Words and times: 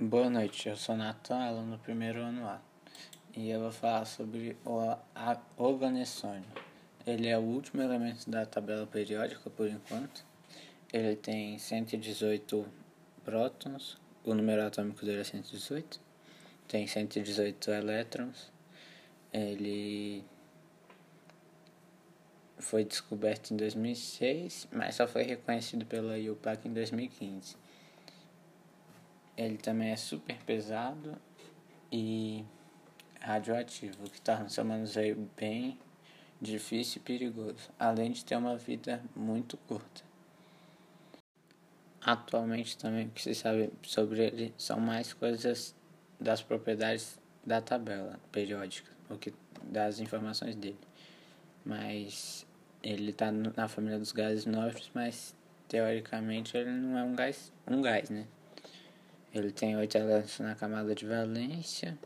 Boa 0.00 0.30
noite, 0.30 0.68
eu 0.68 0.76
sou 0.76 0.96
Natan, 0.96 1.42
aluno 1.42 1.72
do 1.72 1.82
primeiro 1.82 2.20
ano 2.20 2.46
A. 2.46 2.60
E 3.36 3.50
eu 3.50 3.58
vou 3.58 3.72
falar 3.72 4.04
sobre 4.04 4.56
o 4.64 4.96
organessônio. 5.56 6.44
Ele 7.04 7.26
é 7.26 7.36
o 7.36 7.40
último 7.40 7.82
elemento 7.82 8.30
da 8.30 8.46
tabela 8.46 8.86
periódica 8.86 9.50
por 9.50 9.68
enquanto. 9.68 10.24
Ele 10.92 11.16
tem 11.16 11.58
118 11.58 12.64
prótons, 13.24 13.98
o 14.22 14.34
número 14.34 14.64
atômico 14.64 15.04
dele 15.04 15.22
é 15.22 15.24
118. 15.24 16.00
Tem 16.68 16.86
118 16.86 17.68
elétrons. 17.72 18.52
Ele 19.32 20.24
foi 22.56 22.84
descoberto 22.84 23.50
em 23.50 23.56
2006, 23.56 24.68
mas 24.70 24.94
só 24.94 25.08
foi 25.08 25.24
reconhecido 25.24 25.84
pela 25.84 26.16
IUPAC 26.16 26.68
em 26.68 26.72
2015. 26.72 27.56
Ele 29.38 29.56
também 29.56 29.90
é 29.90 29.96
super 29.96 30.36
pesado 30.38 31.16
e 31.92 32.44
radioativo, 33.20 34.04
o 34.04 34.10
que 34.10 34.20
torna 34.20 34.48
seu 34.48 34.64
manuseio 34.64 35.30
bem 35.36 35.78
difícil 36.40 37.00
e 37.00 37.04
perigoso, 37.04 37.70
além 37.78 38.10
de 38.10 38.24
ter 38.24 38.34
uma 38.34 38.56
vida 38.56 39.00
muito 39.14 39.56
curta. 39.56 40.02
Atualmente 42.00 42.76
também 42.76 43.06
o 43.06 43.10
que 43.10 43.22
se 43.22 43.32
sabe 43.32 43.70
sobre 43.82 44.24
ele 44.24 44.54
são 44.58 44.80
mais 44.80 45.12
coisas 45.12 45.72
das 46.18 46.42
propriedades 46.42 47.20
da 47.46 47.60
tabela 47.60 48.18
periódica, 48.32 48.90
o 49.08 49.16
que 49.16 49.32
das 49.62 50.00
informações 50.00 50.56
dele. 50.56 50.78
Mas 51.64 52.44
ele 52.82 53.10
está 53.10 53.30
na 53.30 53.68
família 53.68 54.00
dos 54.00 54.10
gases 54.10 54.46
nobres, 54.46 54.90
mas 54.92 55.32
teoricamente 55.68 56.56
ele 56.56 56.70
não 56.70 56.98
é 56.98 57.04
um 57.04 57.14
gás, 57.14 57.52
um 57.68 57.80
gás, 57.80 58.10
né? 58.10 58.26
Ele 59.34 59.50
tem 59.50 59.76
oito 59.76 59.96
elementos 59.96 60.38
na 60.40 60.54
camada 60.54 60.94
de 60.94 61.06
valência. 61.06 61.98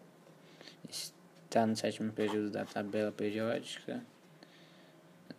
Está 0.89 1.67
no 1.67 1.77
sétimo 1.77 2.13
período 2.13 2.51
da 2.51 2.65
tabela 2.65 3.13
periódica. 3.13 4.05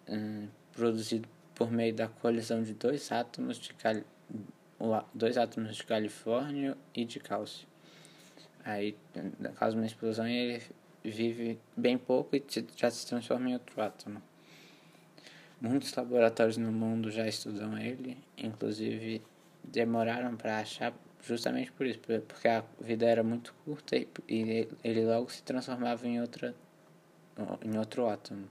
Hum, 0.07 0.47
produzido 0.71 1.27
por 1.55 1.71
meio 1.71 1.93
da 1.93 2.07
colisão 2.07 2.63
de 2.63 2.73
dois 2.73 3.11
átomos 3.11 3.57
de 3.57 3.73
cal... 3.73 3.95
dois 5.13 5.37
átomos 5.37 5.75
de 5.75 5.83
califórnio 5.83 6.75
e 6.95 7.05
de 7.05 7.19
cálcio. 7.19 7.67
Aí, 8.65 8.97
causa 9.55 9.75
uma 9.75 9.85
explosão 9.85 10.27
e 10.27 10.35
ele 10.35 10.63
vive 11.03 11.59
bem 11.75 11.97
pouco 11.97 12.35
e 12.35 12.43
já 12.77 12.89
se 12.89 13.05
transforma 13.05 13.49
em 13.49 13.53
outro 13.53 13.81
átomo. 13.81 14.21
Muitos 15.59 15.93
laboratórios 15.93 16.57
no 16.57 16.71
mundo 16.71 17.11
já 17.11 17.27
estudam 17.27 17.77
ele, 17.77 18.17
inclusive 18.37 19.21
demoraram 19.63 20.35
para 20.35 20.59
achar 20.59 20.93
justamente 21.23 21.71
por 21.71 21.85
isso, 21.85 21.99
porque 22.27 22.47
a 22.47 22.63
vida 22.79 23.05
era 23.05 23.23
muito 23.23 23.53
curta 23.65 23.95
e, 23.95 24.67
ele 24.83 25.05
logo 25.05 25.29
se 25.31 25.41
transformava 25.41 26.07
em 26.07 26.21
outra 26.21 26.53
em 27.63 27.77
outro 27.77 28.07
átomo. 28.07 28.47